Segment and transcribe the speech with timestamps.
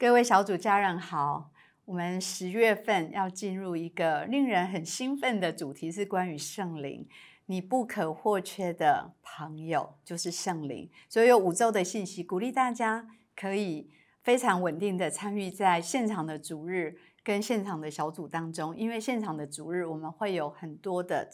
[0.00, 1.50] 各位小组家人好，
[1.84, 7.06] 我们十月份要进入一个令人很兴奋的主题，是关于圣灵。
[7.44, 10.90] 你不可或缺的朋友就是圣灵。
[11.06, 13.90] 所以有五周的信息，鼓励大家可以
[14.22, 21.28] 非常稳定的参与在现场的主日跟现场的小组当中，因为现场的主日我们会有很多的。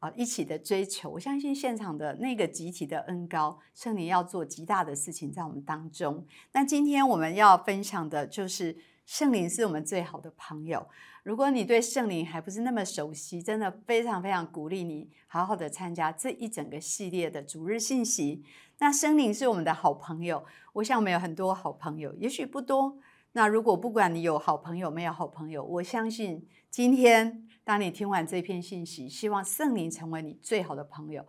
[0.00, 6.26] 啊，一起的追求，我相信现场的那个集体的恩高圣灵要做极大的事情在我们当中。
[6.52, 10.86] 那今天我们要分享的就是圣灵是我们最好的朋友。
[11.22, 18.42] 如果你对圣灵还不是那么熟悉，真的非常非常鼓励你好好的参加这一整个系列的主日信息。
[18.78, 22.96] 那圣灵是我们的好朋友，我想我们有很多好朋友，也许不多。
[23.32, 27.46] 那如果不管你有好朋友没有好朋友，我相信今天。
[27.62, 31.24] 当你听完这篇信息，希望圣灵成为你最好的朋友，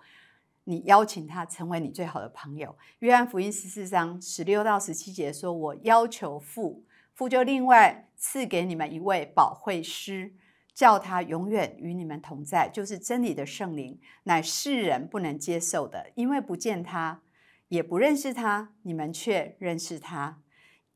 [0.63, 2.75] 你邀请他成为你最好的朋友。
[2.99, 6.83] 约翰福音十四章十六到十七节说：“我要求父，
[7.13, 10.33] 父就另外赐给你们一位保惠师，
[10.73, 17.21] 叫他永远与你们同在，就是真理的圣灵，乃世人不能接受的，因为不见他，
[17.67, 20.39] 也不认识他，你们却认识他。”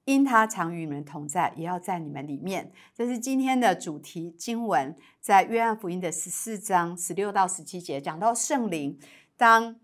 [0.06, 2.72] 因他常与你们同在，也要在你们里面。
[2.94, 8.98] 这是今天的主题经文，在约翰福音的十四章十六到十七节，讲到圣灵。
[9.36, 9.76] 当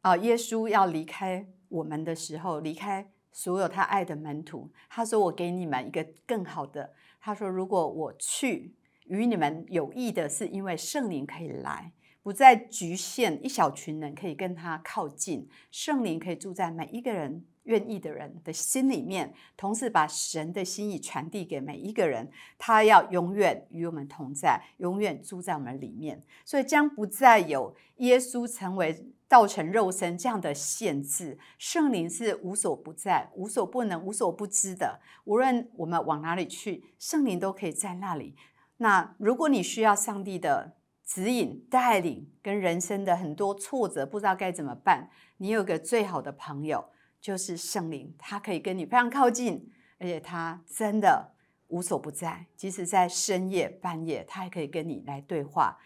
[0.00, 8.74] 啊耶稣要离开我们的时候，离开所有他爱的门徒，他说：“我给你们一个更好的。”他说：“如果我去
[9.04, 11.92] 与你们有益的，是因为圣灵可以来，
[12.26, 22.28] 不再局限一小群人可以跟他靠近，圣灵可以住在每一个人。”愿意的人的心里面，同时把神的心意传递给每一个人。
[22.58, 26.20] 他要永远与我们同在，永远住在我们里面。
[26.44, 31.38] 所以将不再有耶稣成为道成肉身这样的限制。
[31.58, 35.00] 圣灵是无所不在、无所不能、无所不知的。
[35.24, 38.34] 无论我们往哪里去，圣灵都可以在那里。
[38.78, 45.08] 那如果你需要上帝的指引、带领，跟人生的很多挫折不知道该怎么办，
[45.38, 46.84] 你有个最好的朋友。
[47.18, 49.68] 就是圣灵，他可以跟你非常靠近，
[49.98, 51.32] 而且他真的
[51.68, 55.76] 无所不在，即使在深夜半夜，他还可以跟你来对话。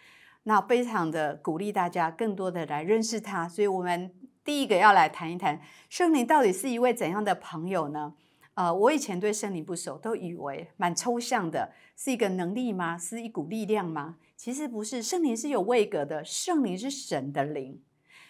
[0.43, 3.49] 那非常的鼓励大家更多的来认识他。
[3.49, 4.13] 所以，我们
[4.45, 5.59] 第一个要来谈一谈
[5.89, 8.13] 圣灵到底是一位怎样的朋友呢？
[8.61, 12.99] 呃，我以前对圣灵不熟，都以为蛮抽象的，是一个能力吗？
[12.99, 14.19] 是一股力量吗？
[14.37, 17.83] 其实不是，圣灵是有位格的，圣灵是神的灵，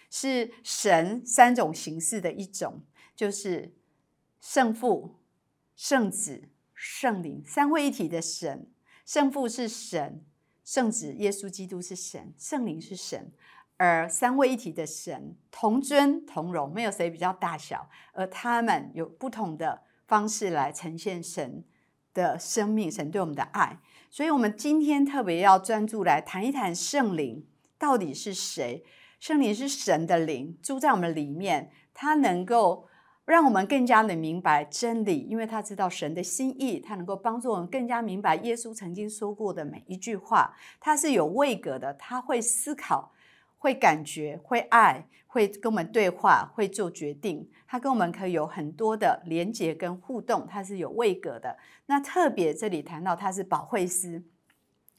[0.09, 2.85] 是神三种形式的一种。
[3.17, 3.75] 就是
[4.41, 5.17] 圣父、
[5.75, 8.71] 圣子、圣灵三位一体的神。
[9.05, 10.25] 圣父是神，
[10.63, 13.33] 圣子耶稣基督是神，圣灵是神。
[13.79, 21.65] 而三位一体的神同尊同荣，没有谁比较大小，而他们有不同的方式来呈现神
[22.12, 23.78] 的生命、神对我们的爱。
[24.10, 27.47] 所以，我们今天特别要专注来谈一谈圣灵
[27.78, 28.84] 到底是谁。
[29.21, 32.87] 圣灵是神的灵，住在我们里面，他能够。
[33.26, 40.53] 让我们更加的明白真理，因为他知道神的心意，他能够帮助我们更加明白耶稣曾经说过的每一句话。
[40.81, 43.12] 他是有位格的，他会思考，
[43.56, 47.51] 会感觉，会爱，会跟我们对话，会做决定。
[47.67, 51.57] 他跟我们可以有很多的连接跟互动，他是有位格的。
[51.87, 54.23] 那特别这里谈到他是保惠师，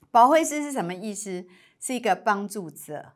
[0.09, 1.45] 保惠师是什么意思？
[1.79, 3.13] 是一个帮助者，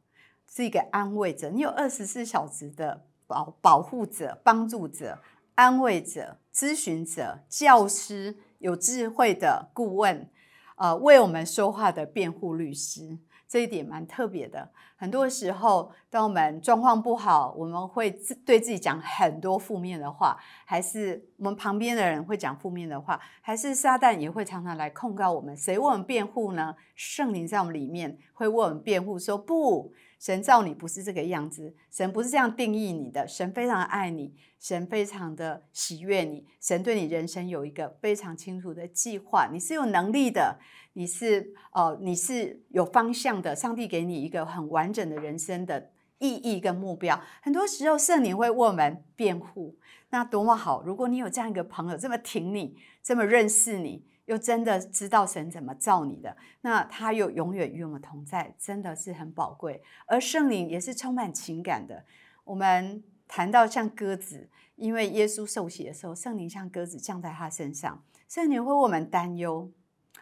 [0.48, 1.50] 是一个安慰者。
[1.50, 3.06] 你有二十四小时的。
[3.28, 5.18] 保保护者、帮助者、
[5.56, 10.30] 安慰者、咨询者、教师、有智慧的顾问，
[10.76, 14.70] 呃，为我们说话的辩护律师，这一点蛮特别的。
[14.98, 25.56] 很多时候，当我们状况不好，我们会自对自己讲很多负面的话，还是我们旁边的人会讲负面的话，还是撒旦也会常常来控告我们？
[25.56, 26.76] 谁为我们辩护呢？
[26.96, 29.94] 圣灵在我们里面会为我们辩护，说不。
[30.20, 33.28] 神造你不是这个样子，神不是这样定义你的。
[33.28, 39.50] 神非常爱你，神非常的喜悦你，神对你人生有一个非常清楚的计划。
[39.52, 40.58] 你是有能力的，
[40.94, 43.56] 你是哦，你是有方向的。
[43.56, 47.22] 上帝给你一个很完整的人生的意义跟目标。
[47.42, 49.78] 很多时候，圣灵会为我们辩护，
[50.10, 50.82] 那多么好！
[50.84, 54.06] 如果你有这样一个朋友，这么挺你，这么认识你。
[54.26, 59.84] 又真的知道神怎么造你的，那他又永远与我们同在，真的是很宝贵。
[60.08, 62.04] 而圣灵也是充满情感的。
[62.44, 69.72] 我们谈到像鸽子，因为耶稣受洗的时候，圣灵像鸽子降在他身上，圣灵会为我们担忧。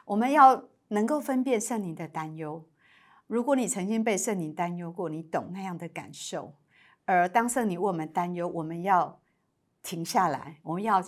[0.04, 2.66] 我们要能够分辨圣灵的担忧。
[3.28, 6.54] 如果你曾经被圣灵担忧过，你懂那样的感受。
[7.06, 9.22] 而当圣灵为我们担忧，我们要
[9.82, 11.02] 停下来，我们要。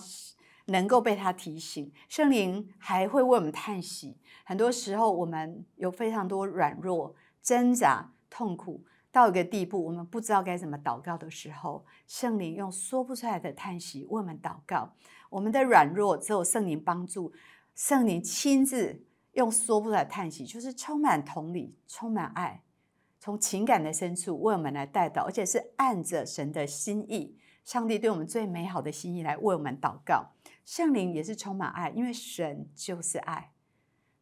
[0.66, 4.16] 能够被他提醒，圣灵还会为我们叹息。
[4.44, 14.92] 很多时候，我们有非常多软弱、挣扎、痛苦，到一个地步，我们不知道该怎么祷告的时候，圣灵用说不出来的叹息为我们祷告。
[15.30, 17.32] 我们的软弱只有圣灵帮助，
[17.74, 22.62] 圣灵亲自用说不出来的叹息，就是充满同理、充满爱，
[23.18, 27.36] 从情感的深处为我们来带祷，而且是按着神的心意。
[27.64, 30.24] 上帝对我们最美好的心意来为我们祷告，
[30.66, 33.52] 圣灵也是充满爱，因为神就是爱。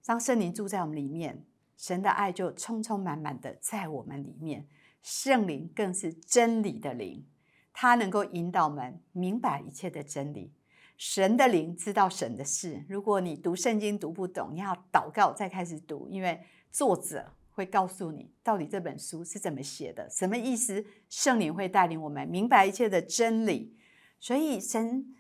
[0.05, 1.45] 当圣灵住在我们里面，
[1.77, 4.69] 神的爱就充充满满的在我们里面。
[5.03, 7.27] 圣灵更是真理的灵，
[7.73, 10.53] 它能够引导我们明白一切的真理。
[10.97, 12.85] 神的灵知道神的事。
[12.89, 16.41] 如果你读圣经读不懂，你要祷告再开始读，因为
[16.71, 17.33] 作者。
[17.57, 20.85] 会告诉你到底这本书是怎么写的，什么意思？
[21.09, 23.77] 圣灵会带领我们明白一切的真理。
[24.19, 25.15] 所以神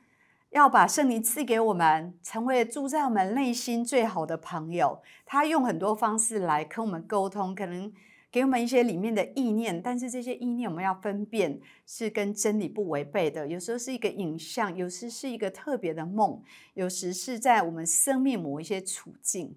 [0.54, 5.02] 要把圣灵赐给我们，成为住在我们内心最好的朋友。
[5.26, 7.92] 他用很多方式来跟我们沟通，可能
[8.30, 13.48] 给我们一些里面的意念，但是这些意念我们要分辨是跟真理不违背的。
[13.48, 16.40] 有时候是一个影像，有时是一个特别的梦，
[16.74, 19.56] 有时是在我们生命某一些处境，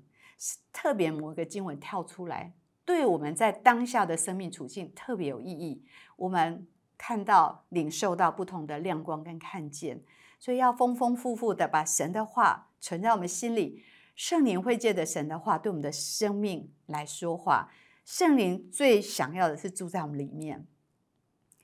[0.74, 2.54] 特别某一个经文跳出来。
[2.84, 5.84] 对我们在当下的生命处境特别有意义，
[6.16, 6.66] 我们
[6.98, 10.02] 看到、领受到不同的亮光跟看见，
[10.40, 13.84] 所以要丰丰富富的把神的话存在我们心里。
[14.16, 17.72] 圣灵会借着神的话对我们的生命来说话。
[18.04, 20.66] 圣灵最想要的是住在我们里面，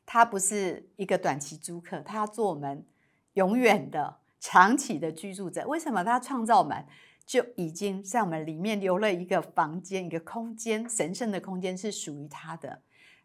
[0.05, 2.85] 他不是一个短期租客，他要做我们
[3.33, 5.65] 永远的、长期的居住者。
[5.67, 6.85] 为什么他创造我们？
[7.25, 12.81] 就已经在我们里面留了一个房间，一个空间，神圣的空间是属于他的。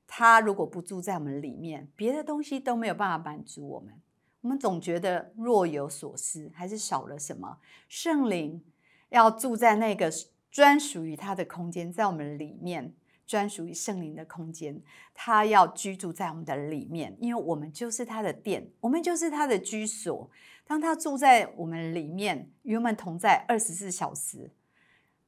[0.06, 4.00] 他如果不住在我们里面，别的东西都没有办法满足我们。
[4.40, 7.58] 我们总觉得若有所思，还是少了什么。
[7.88, 8.64] 圣灵
[9.08, 10.12] 要住在那个
[10.50, 12.94] 专属于他的空间，在我们里面。
[13.26, 14.80] 专属于圣灵的空间，
[15.12, 20.30] 他要居住在我们的里面，因为我们就是他的殿，我们就是他的居所。
[20.64, 24.50] 当他住在我们里面，与我们同在二十四小时，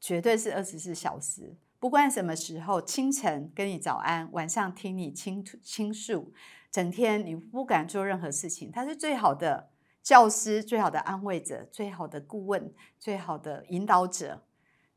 [0.01, 6.33] 绝对是二十四小时，不管什么时候，清晨跟你早安，晚上听你倾倾诉，
[6.71, 9.71] 整天你不敢做任何事情，他是最好的
[10.03, 14.43] 教师，最好的安慰者，最好的顾问，最好的引导者。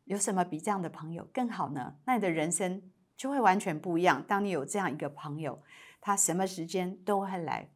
[0.05, 1.95] 有什么比这样的朋友更好呢？
[2.05, 2.81] 那你的人生
[3.15, 4.21] 就会完全不一样。
[4.27, 5.63] 当你有这样一个朋友，
[6.01, 7.69] 他什么时间都会来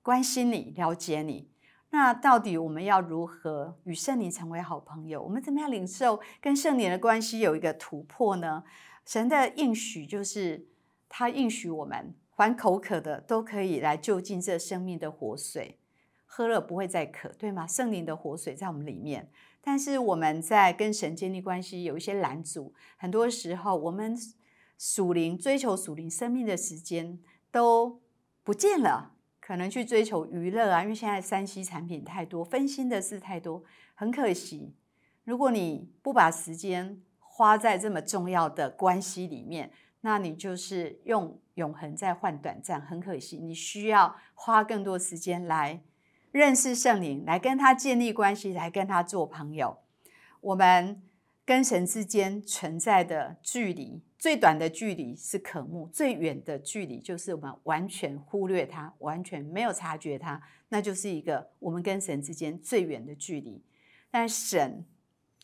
[0.00, 1.50] 关心你、了解你。
[1.90, 5.22] 那到底我们要如何与圣灵成为好朋友？
[5.22, 8.64] 我们怎么样领受跟圣灵的关系有一个突破呢？
[9.04, 10.66] 神的应许就是
[11.06, 15.78] 他应许我们，凡口渴的都可以来就近这生命的活水，
[16.26, 17.68] 喝了不会再渴，对吗？
[17.68, 19.30] 圣灵的活水在我们里面。
[19.60, 24.18] 但是我们在跟神建立关系有一些拦阻，很多时候我们
[24.76, 27.20] 属灵追求属灵生命的时间
[27.52, 28.02] 都
[28.42, 33.62] 不见了，可能去追求娱乐啊，因为现在三 C 产品太多，分心的事太多，
[33.94, 34.74] 很可惜。
[35.22, 39.70] 如果你不把时间花在这么重要的关系里面，
[40.02, 43.38] 那你就是用永恒在换短暂，很可惜。
[43.38, 45.80] 你需要花更多时间来。
[46.30, 49.76] 认识圣灵，来跟他建立关系，来跟他做朋友。
[50.40, 51.02] 我们
[51.44, 63.62] 跟神之间存在的距离，最短的距离是渴慕，最远的距离就是我们完全忽略他，完全没有察觉他，那就是一个我们跟神之间最远的距离。
[64.10, 64.86] 但神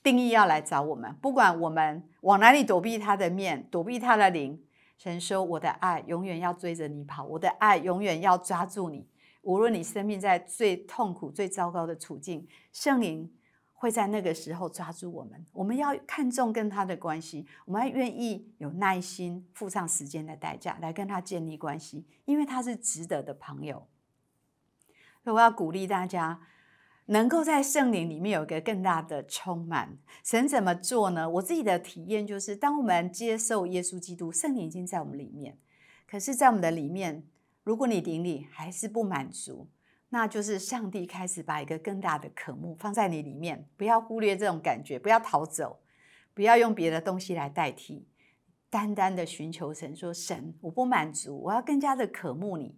[0.03, 4.63] 定义要来找我们，不管我们往哪里躲避他的面，躲避他的灵，
[4.97, 9.09] 神说：“我的爱永远要追着你跑，我的爱永远要抓住你。”
[9.43, 13.33] 无论你生命在最痛苦、最糟糕的处境，圣灵
[13.73, 15.47] 会在那个时候抓住我们。
[15.53, 23.87] 我们要看重跟他的关系，我们要愿意有耐心，付上时间的代价来跟他建立关系，因为他是值得的朋友。
[25.23, 26.41] 所以我要鼓励大家，
[27.11, 29.99] 能够在圣灵里面有一个更大的充满。
[30.23, 31.29] 神怎么做呢？
[31.29, 35.59] 我自己的体验就是，当我们接受耶稣基督，圣灵已经在我们里面，
[36.07, 37.25] 可是，在我们的里面。
[37.65, 39.69] 如果你顶里还是不满足，
[40.09, 43.69] 那就是上帝开始把一个更大的渴慕放在你里面。
[43.77, 45.81] 不要忽略这种感觉，不要逃走，
[46.33, 48.07] 不要用别的东西来代替，
[48.71, 52.75] 单单的寻求神，说神，我不满足，我要更加的渴慕你。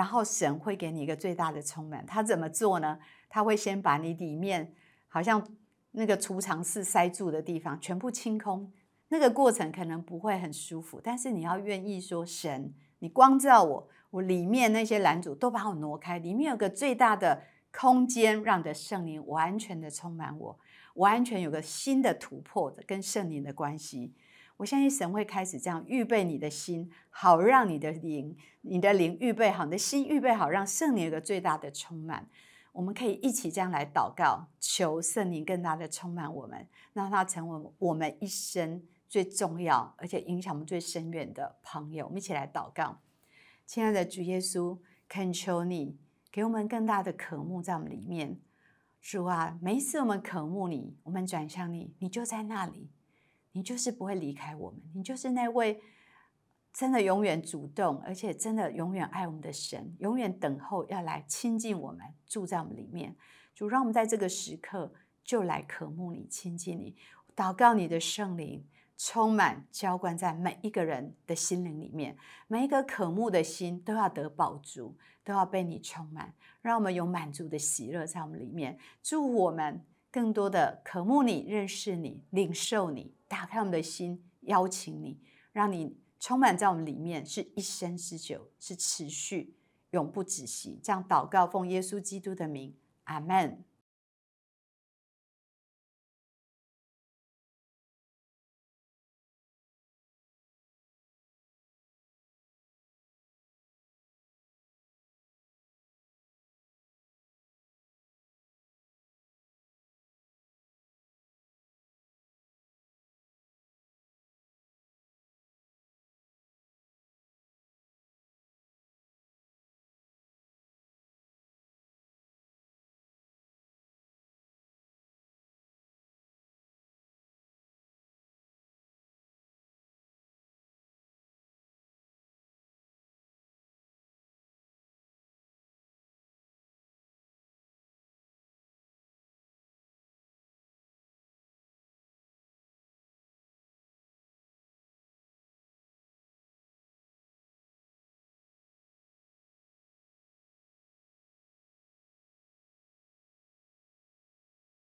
[0.00, 2.06] 然后神会给你一个最大的充满。
[2.06, 2.98] 他怎么做呢？
[3.28, 4.72] 他会先把你里面
[5.08, 5.46] 好像
[5.90, 8.72] 那个储藏室塞住的地方全部清空。
[9.08, 13.88] 那个过程可能不会很舒服，但是你要愿意说神，你光照我。
[14.08, 20.58] 我里面那些拦阻都把我挪开，里面有个最大的空间，让的圣灵完全的充满我，
[20.94, 24.14] 完全有个新的突破的跟圣灵的关系。
[24.60, 32.28] 我相信神会开始这样预备你的心，好让你的灵，你的灵预备好，你的心预备好，让圣灵有个最大的充满。
[32.70, 42.04] 我们可以一起这样来祷告，求圣灵更大的充满我们，让他成为我们一生最重要而且影响我们最深远的朋友。
[42.04, 43.00] 我们一起来祷告，
[43.64, 44.76] 亲爱的主耶稣，
[45.08, 45.96] 恳求你
[46.30, 48.38] 给我们更大的渴慕在我们里面。
[49.00, 52.90] 主啊，每一次我们渴慕你，我们转向你，你就在那里。
[53.52, 55.82] 你就是不会离开我们，你就是那位
[56.72, 63.16] 真的永远主动，而且真的永远爱我们的神，永远等候要来亲近我们，住在我们里面。
[63.54, 64.92] 主让我们在这个时刻
[65.24, 66.94] 就来渴慕你，亲近你，
[67.34, 68.64] 祷告你的圣灵
[68.96, 72.16] 充满浇灌在每一个人的心灵里面，
[72.46, 78.78] 每一个渴慕的心都要得饱足，都要被你充满，让我们有满足的喜乐在我们里面。
[79.02, 79.84] 祝我们。
[80.10, 85.20] 更多的渴慕你，认识你，领受你，打开我们的心，邀请你，
[85.52, 89.56] 让你充满在我们里面，是一生之久，是持续，
[89.90, 90.80] 永不止息。
[90.82, 92.74] 这样祷告，奉耶稣基督的名，
[93.04, 93.64] 阿门。